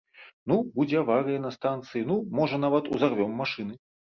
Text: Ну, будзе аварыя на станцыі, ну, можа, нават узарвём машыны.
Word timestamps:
Ну, 0.51 0.55
будзе 0.77 0.97
аварыя 1.01 1.43
на 1.45 1.51
станцыі, 1.57 2.01
ну, 2.13 2.17
можа, 2.41 2.63
нават 2.67 2.91
узарвём 2.97 3.39
машыны. 3.45 3.73